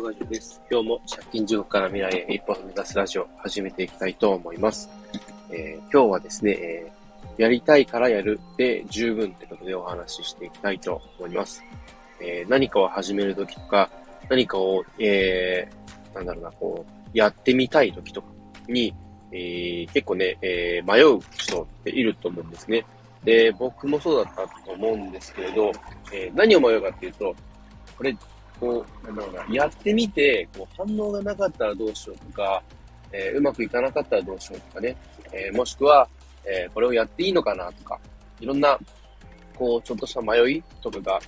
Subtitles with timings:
[0.00, 0.60] 川ガジです。
[0.70, 4.90] 今日も借金地獄から未来へ一歩踏み出すラジオ始めていきたいと思います。
[5.50, 11.62] えー、今日はですね、えー、やりたいからやるで十分ってことでお話ししていきたいと思います。
[12.20, 13.88] えー、何かを始めるときとか、
[14.28, 18.28] 何かを、えー、なんだろうな、こう、やってみたいときとか
[18.68, 18.94] に、
[19.32, 22.84] えー、結構ね、えー、迷う人っていると思うんですね。
[23.24, 25.72] で、僕もそうだったと思うんですけれど、
[26.12, 27.34] えー、何を迷うかっていうと、
[27.96, 28.14] これ
[28.60, 32.62] こう、なんだろうな、やってみて、こう、反応がなかったらどうしようとか、
[33.12, 34.96] えー、うまくいかなかったらどうしようとかね、
[35.32, 36.08] えー、もしくは、
[36.44, 37.98] えー、これをやっていいのかなとか、
[38.40, 38.78] いろんな、
[39.56, 41.20] こう、ちょっとした迷いとかが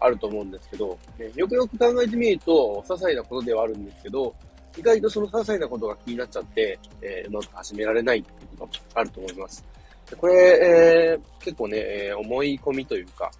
[0.00, 4.34] あると思うんですけど、ね、よくよく考えてみると、些細なことではあるんですけど、
[4.76, 9.64] 意外とその些細なことが気になっちゃって、えー、うまく始められないっていうことがあると思います。
[10.10, 13.30] でこれ、えー、結構ね、えー、思い込みというか、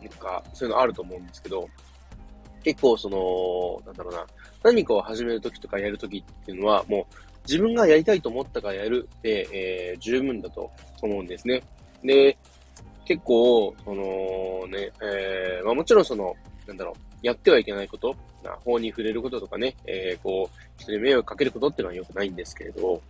[0.00, 1.68] なんか、そういうのあると思うんですけど、
[2.62, 4.26] 結構その、なんだろうな、
[4.62, 7.14] 何かを始めるときとかやるときっていうのは、もう
[7.48, 10.70] 自分がやりたいと思ったからやるで、えー、十分だと
[11.02, 11.62] 思うんですね。
[12.04, 12.36] で、
[13.04, 16.34] 結構、そのね、えー、まあもちろんその、
[16.66, 23.00] なんだろう、やってはいけないこと、な法に触れることとかね、えー、こう、人に迷惑かけることっていうのは良くないんですけれど、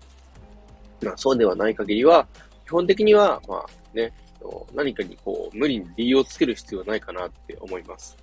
[1.03, 2.27] まあそうではない限りは、
[2.65, 4.13] 基本的には、まあね、
[4.75, 8.17] 何かにこう、無理に理由をつける必要はないかなって思います。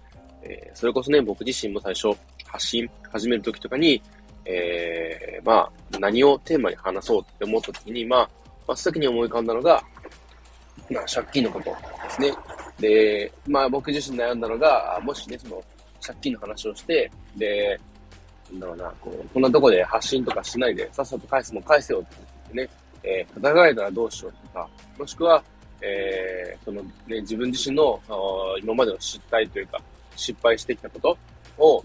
[0.47, 4.01] えー、それこそね、僕自身も最初、発信始めるときとかに、
[4.45, 8.29] えー、まあ、何をテーマに話そうって思ったときに、まあ、
[8.67, 9.83] 真っ先に思い浮かんだのが、
[10.89, 11.75] まあ、借金のことで
[12.09, 12.33] すね。
[12.79, 15.61] で、まあ、僕自身悩んだのが、もしね、その、
[16.01, 17.77] 借金の話をして、で、
[18.51, 22.15] なんだろうな、こう、こんなとこで発信とかしないで、さっさと返すもん返せよって
[22.53, 25.43] 言ってね、えー、叩かれたらどうしようとか、もしくは、
[25.81, 27.99] えー、そのね、自分自身の
[28.61, 29.81] 今までの失態というか、
[30.17, 31.17] 失敗してきたこと
[31.57, 31.83] を、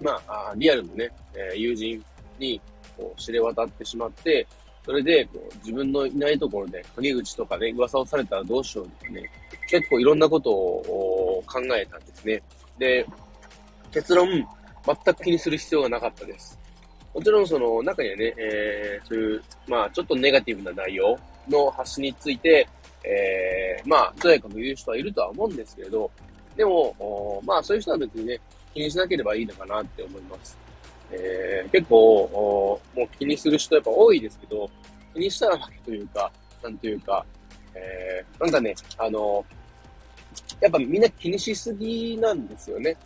[0.00, 2.02] まあ、リアルのね、え、友人
[2.38, 2.60] に
[2.96, 4.46] こう知れ渡ってしまって、
[4.84, 9.28] それでこう自分のいないところで陰口とかね、噂をされたらどうしようってね、
[9.68, 12.42] 結構いろんなことを考えたんですね。
[12.78, 13.06] で、
[13.90, 14.46] 結論、全
[15.14, 16.58] く気にする必要がなかったです。
[17.12, 21.18] もちろんその中にはね、えー、そういう、まあちょっとネガティブな内容
[21.48, 22.68] の発信について、
[23.06, 26.10] えー、まあ、とやかく言う人はいるとは思うんですけれど、
[26.56, 28.40] でも、まあそういう人は別にね、
[28.74, 30.56] 気にしなければいいのかなって思います。
[31.10, 34.68] えー、結構、もう気にする人やっぱ多いですけど、
[35.14, 36.30] 気にしたら負けというか、
[36.62, 37.24] なんというか、
[37.74, 39.44] えー、なんかね、あの、
[40.60, 42.96] やっぱみんな気にしすぎなんですよね。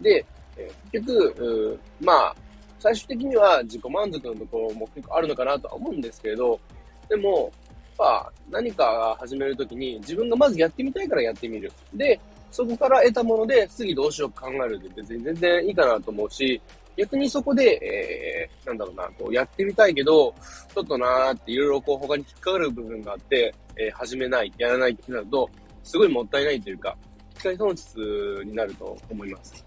[0.00, 0.24] で、
[0.56, 2.36] えー、結局、まあ、
[2.78, 6.60] 最終的には自己満足のところも結構あるのかなとは思うんですけれど、
[7.08, 7.50] でも、
[7.98, 11.70] ぱ何か始めるときに自分がまずやってみたいからやってみる。
[11.92, 12.18] で、
[12.50, 16.60] そこから得たもので次どうしようか考えるって別に全然いいかなと思うし、
[16.96, 20.34] 逆にそこで、えー、なんだろうな、こうやってみたいけど、
[20.74, 25.48] ちょっとなーっていろいろこう他に引っかかる部分があって、えー、始めない、やらないってなると、
[25.84, 26.96] すごいもったいないというか、
[27.36, 29.64] 機械損失になると思います。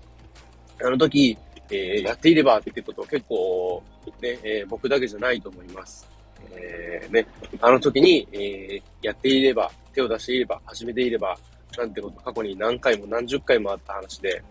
[0.83, 1.37] あの時、
[1.69, 3.81] えー、やっていればって言ってこと結構、
[4.21, 6.09] ね、えー、僕だけじゃないと思います。
[6.55, 7.27] えー、ね、
[7.61, 11.37] あの時に、えー、やっていれば、手を出していれば、始めていれば、
[11.77, 14.43] なんてこと過去に何回も何十回もあった話で、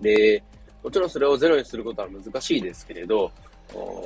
[0.00, 0.42] で、
[0.82, 3.30] もちろんそれをゼロにすることは難しいですけれど、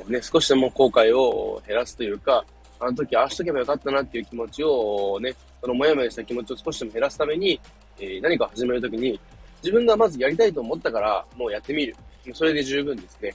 [0.07, 2.43] ね、少しでも後悔を減らすというか、
[2.79, 7.59] あの時ああしとけばよかったなっていう気持ちをね、そのもやもやした気持ちを少しでも減らすために、
[7.99, 9.19] えー、何か始めるときに、
[9.63, 11.95] 自分がまずやりたいと思ったから、もうやってみる。
[12.33, 13.33] それで十分ですね。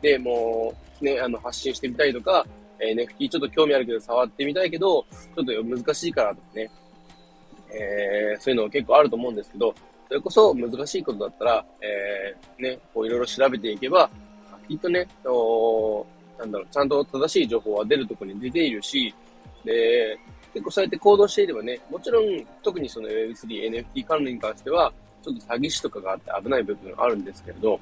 [0.00, 2.46] で、もう、ね、あの、発信してみたいとか、
[2.80, 6.70] え、NFT ちょっと興味あるけど触ってみたいけど、ちょっと難しいからとかね、
[7.70, 9.74] えー、そういうの結構あると思うんですけど、
[10.08, 14.08] それこそ難しいことだったら、えー、ね、こういろいろ調べていけば、
[14.68, 16.06] きっとね、お
[16.38, 19.14] なんだろう、ちゃんと正しい情報は出るとこに出ているし、
[19.64, 20.18] で、
[20.54, 24.92] 結構そうやって行動していればね、もちろん特にその Web3、NFT 関連に関しては、
[25.22, 27.78] ちょっと詐欺師とかがあって危ない部分あるんですけれど、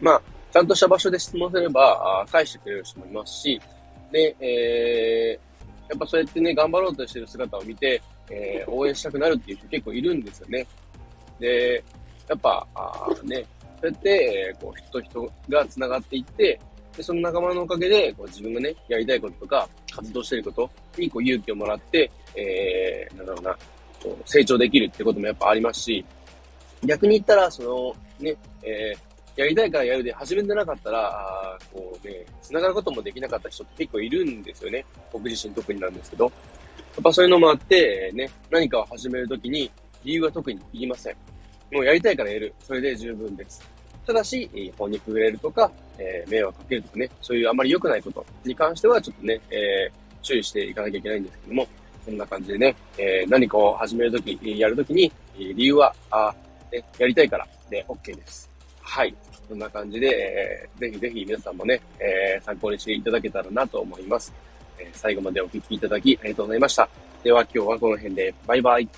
[0.00, 0.22] まあ、
[0.52, 3.60] ちゃんとした場所で質問すれば、返してくれる人もいますし、
[4.12, 8.00] で、えー、やっぱそうやってね、頑張ろうとしてる姿を見て、
[8.30, 10.66] えー、応援したくなるっていう人結構いるんですよね。
[11.38, 11.82] で、
[12.28, 13.44] やっぱ、あね、
[13.80, 16.60] そうやって、えー、こう、人と人が繋がっていって、
[16.96, 23.58] で、その仲間のおかげで、こう、自分がね、やりたいこととか、活動してることに、こう、勇気をもらって、えー、なんだろうな、
[24.02, 26.04] こう成長できるってこともやっぱありますし、
[26.84, 28.98] 逆に言ったら、その、ね、えー、
[29.36, 34.84] やりたいからやるで始めてなかったら、こうね、繋がることもできなかった人って結構いるんですよね。
[35.12, 36.24] 僕自身特になんですけど。
[36.24, 36.30] や
[37.00, 39.70] っぱそういうのもあって、ね、何かを始めるときに
[40.02, 41.16] 理由は特にいりません。
[41.70, 42.54] もうやりたいからやる。
[42.60, 43.62] それで十分です。
[44.06, 51.66] ただし、法にくれるとか、えー、迷惑かけるとかね、そういうあまり良くないことに関しては、ちょっとね、えー、注意していかなきゃいけないんですけども、
[52.04, 56.34] そんな感じでね、えー、何かを始めるとき、やるときに、理由は、あ、
[56.72, 58.55] ね、やりたいからで OK です。
[58.86, 59.14] はい。
[59.48, 64.32] そんな感じで、えー、ぜひぜひ皆さんもね、えー、参考にしていただけたらなと思います。
[64.78, 66.88] えー、最後までお聴きいただきありがとうございました。
[67.22, 68.88] では今日はこの辺で、バイバイ。